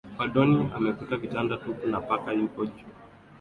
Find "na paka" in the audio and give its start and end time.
1.87-2.31